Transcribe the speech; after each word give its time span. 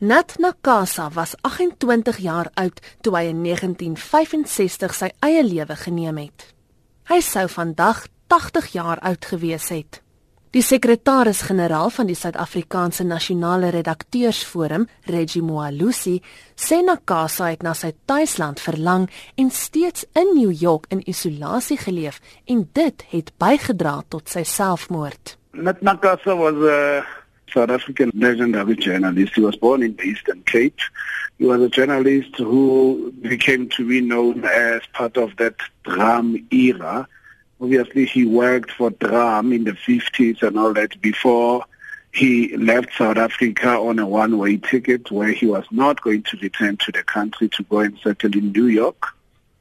Nat 0.00 0.38
Nakasa 0.38 1.10
was 1.12 1.34
28 1.40 2.16
jaar 2.16 2.48
oud 2.54 2.78
toe 3.04 3.12
hy 3.12 3.26
in 3.28 3.42
1965 3.44 4.94
sy 4.96 5.10
eie 5.20 5.42
lewe 5.44 5.76
geneem 5.76 6.22
het. 6.22 6.46
Hy 7.10 7.18
sou 7.20 7.44
vandag 7.52 8.06
80 8.32 8.70
jaar 8.72 9.02
oud 9.04 9.28
gewees 9.28 9.68
het. 9.68 10.00
Die 10.56 10.64
sekretaris-generaal 10.64 11.92
van 11.92 12.08
die 12.08 12.16
Suid-Afrikaanse 12.16 13.04
Nasionale 13.04 13.68
Redakteursforum, 13.76 14.88
Reggie 15.04 15.44
Moalusi, 15.44 16.16
sê 16.56 16.80
Nakasa 16.80 17.52
het 17.52 17.60
na 17.60 17.76
sy 17.76 17.92
tuisland 18.08 18.64
verlang 18.64 19.04
en 19.36 19.52
steeds 19.52 20.08
in 20.16 20.32
New 20.32 20.50
York 20.50 20.88
in 20.88 21.04
isolasie 21.04 21.76
geleef 21.76 22.22
en 22.48 22.64
dit 22.72 23.04
het 23.12 23.34
bygedra 23.36 23.98
tot 24.08 24.32
sy 24.32 24.48
selfmoord. 24.48 25.36
Nat 25.52 25.84
Nakasa 25.84 26.32
was 26.40 26.56
'n 26.56 26.64
uh 26.72 27.19
South 27.52 27.70
African 27.70 28.10
legendary 28.14 28.76
journalist. 28.76 29.34
He 29.34 29.40
was 29.40 29.56
born 29.56 29.82
in 29.82 29.96
the 29.96 30.02
Eastern 30.02 30.42
Cape. 30.42 30.78
He 31.38 31.44
was 31.44 31.60
a 31.60 31.68
journalist 31.68 32.36
who 32.36 33.12
became 33.22 33.68
to 33.70 33.88
be 33.88 34.00
known 34.00 34.44
as 34.44 34.82
part 34.92 35.16
of 35.16 35.36
that 35.36 35.56
drum 35.84 36.46
era. 36.50 37.08
Obviously, 37.60 38.06
he 38.06 38.24
worked 38.24 38.70
for 38.72 38.90
drum 38.90 39.52
in 39.52 39.64
the 39.64 39.72
50s 39.72 40.42
and 40.42 40.58
all 40.58 40.72
that 40.74 41.00
before 41.00 41.64
he 42.12 42.56
left 42.56 42.96
South 42.96 43.16
Africa 43.16 43.70
on 43.70 43.98
a 43.98 44.06
one-way 44.06 44.56
ticket 44.56 45.10
where 45.10 45.30
he 45.30 45.46
was 45.46 45.64
not 45.70 46.02
going 46.02 46.22
to 46.24 46.36
return 46.38 46.76
to 46.78 46.92
the 46.92 47.02
country 47.02 47.48
to 47.50 47.62
go 47.64 47.80
and 47.80 47.98
settle 48.02 48.32
in 48.36 48.52
New 48.52 48.66
York. 48.66 49.14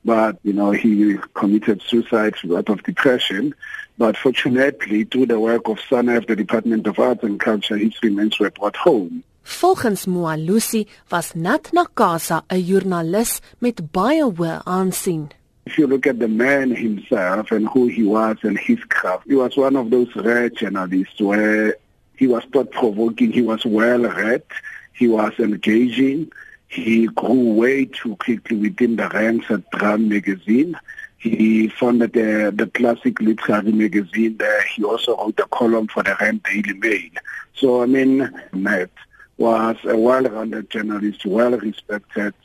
But, 0.05 0.39
you 0.44 0.53
know, 0.53 0.71
he 0.71 1.17
committed 1.34 1.81
suicide 1.81 2.35
out 2.55 2.70
of 2.70 2.84
depression. 2.84 3.53
But 3.98 4.16
fortunately, 4.16 5.03
through 5.03 5.25
the 5.25 5.39
work 5.39 5.67
of 5.67 5.80
SANEF, 5.89 6.27
the 6.27 6.35
Department 6.35 6.88
of 6.88 6.99
Arts 6.99 7.23
and 7.23 7.39
Culture, 7.39 7.77
his 7.77 8.02
remains 8.02 8.39
were 8.39 8.49
brought 8.52 8.77
home. 8.77 9.23
Volgens 9.45 10.05
Moalusi 10.08 10.85
was 11.12 11.35
Nat 11.35 11.72
Nakasa 11.73 12.44
'n 12.49 12.62
joernalis 12.63 13.41
met 13.59 13.91
baie 13.91 14.22
hoë 14.22 14.64
aansien. 14.64 15.31
If 15.66 15.78
you 15.78 15.88
look 15.88 16.08
at 16.08 16.19
the 16.19 16.28
man 16.28 16.75
himself 16.75 17.52
and 17.52 17.67
who 17.67 17.88
he 17.88 18.03
was 18.03 18.38
and 18.44 18.58
his 18.58 18.80
craft, 18.89 19.28
he 19.28 19.36
was 19.36 19.58
one 19.58 19.75
of 19.75 19.89
those 19.89 20.16
rare 20.16 20.50
journalists 20.50 21.19
where 21.19 21.75
he 22.16 22.28
was 22.28 22.44
thought-provoking, 22.52 23.31
he 23.31 23.41
was 23.41 23.66
well-read, 23.66 24.44
he 24.94 25.08
was 25.08 25.34
engaging, 25.39 26.31
he 26.70 27.08
grew 27.08 27.53
way 27.53 27.86
too 27.86 28.16
quickly 28.17 28.56
within 28.56 28.95
the 28.95 29.09
ranks 29.09 29.48
at 29.50 29.70
Drum 29.72 30.08
magazine. 30.08 30.80
He 31.17 31.67
founded 31.67 32.14
the, 32.14 32.53
the 32.56 32.67
classic 32.67 33.20
literary 33.20 33.72
magazine. 33.72 34.39
He 34.73 34.84
also 34.84 35.17
wrote 35.17 35.40
a 35.40 35.47
column 35.47 35.88
for 35.88 36.03
the 36.03 36.16
Rand 36.22 36.44
Daily 36.44 36.73
Mail. 36.73 37.09
So, 37.56 37.81
I 37.81 37.88
mean, 37.88 38.31
Nat 38.53 38.92
was 39.38 39.78
a 39.84 39.97
well-rounded 39.97 40.70
journalist, 40.70 41.25
well-respected. 41.25 42.36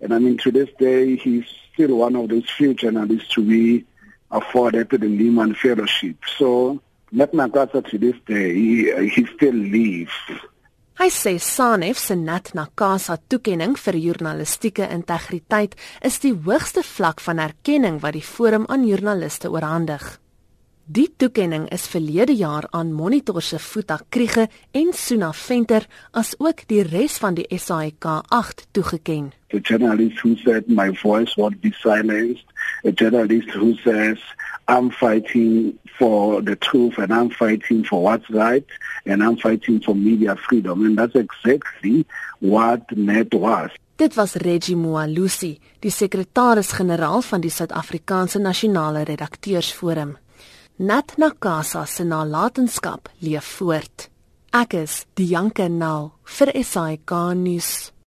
And 0.00 0.12
I 0.12 0.18
mean, 0.18 0.38
to 0.38 0.50
this 0.50 0.68
day, 0.78 1.16
he's 1.16 1.44
still 1.72 1.96
one 1.96 2.16
of 2.16 2.28
those 2.28 2.50
few 2.50 2.74
journalists 2.74 3.32
to 3.34 3.42
be 3.42 3.84
afforded 4.30 4.90
the 4.90 4.98
Nieman 4.98 5.56
Fellowship. 5.56 6.16
So, 6.36 6.82
Nat 7.12 7.32
Nakasa 7.32 7.88
to 7.88 7.96
this 7.96 8.16
day, 8.26 8.54
he, 8.54 9.08
he 9.08 9.24
still 9.36 9.54
lives. 9.54 10.12
Hy 10.98 11.12
sê 11.14 11.36
SANEF 11.38 11.98
se 12.02 12.16
Nat 12.18 12.48
Nakasa 12.58 13.14
toekenning 13.30 13.76
vir 13.78 13.96
journalistieke 14.02 14.88
integriteit 14.90 15.76
is 16.02 16.16
die 16.24 16.32
hoogste 16.34 16.82
vlak 16.82 17.22
van 17.22 17.38
erkenning 17.38 18.00
wat 18.02 18.16
die 18.16 18.24
forum 18.26 18.64
aan 18.66 18.82
joernaliste 18.82 19.46
oorhandig. 19.46 20.02
Die 20.90 21.06
toekenning 21.14 21.68
is 21.70 21.86
verlede 21.86 22.34
jaar 22.34 22.66
aan 22.74 22.90
Monitor 22.98 23.38
se 23.42 23.60
Futa 23.62 24.00
Kriege 24.10 24.48
en 24.72 24.90
Suna 24.92 25.30
Venter 25.32 25.86
as 26.10 26.34
ook 26.40 26.66
die 26.66 26.82
res 26.82 27.20
van 27.22 27.38
die 27.38 27.46
SAIK 27.46 28.04
8 28.34 28.66
toegeken. 28.72 29.30
The 29.54 29.60
journalist 29.60 30.18
who 30.24 30.34
said 30.42 30.66
my 30.66 30.90
voice 30.90 31.38
won't 31.38 31.60
be 31.60 31.70
silenced, 31.78 32.46
a 32.82 32.90
journalist 32.90 33.54
who 33.54 33.76
says 33.84 34.18
I'm 34.68 34.90
fighting 34.90 35.78
for 35.98 36.42
the 36.42 36.56
truth 36.56 36.98
and 36.98 37.12
I'm 37.12 37.30
fighting 37.30 37.84
for 37.84 38.02
what's 38.02 38.28
right 38.30 38.64
and 39.06 39.22
I'm 39.22 39.36
fighting 39.36 39.80
for 39.80 39.94
media 39.94 40.36
freedom 40.36 40.84
and 40.84 40.98
that's 40.98 41.14
exactly 41.14 42.04
what 42.40 42.82
net 42.96 43.32
was. 43.32 43.70
Dit 43.96 44.14
was 44.14 44.36
Reggie 44.36 44.76
Moalusi, 44.76 45.58
die 45.82 45.90
sekretaris-generaal 45.90 47.22
van 47.26 47.42
die 47.42 47.50
Suid-Afrikaanse 47.50 48.38
Nasionale 48.38 49.02
Redakteursforum. 49.08 50.12
Nat 50.78 51.16
Nakasa 51.18 51.82
se 51.86 52.04
nalatenskap 52.04 53.08
leef 53.18 53.56
voort. 53.58 54.06
Ek 54.54 54.76
is 54.78 55.00
Dianke 55.18 55.66
Nal 55.68 56.12
vir 56.38 56.52
SAK 56.62 57.16
nuus. 57.34 57.90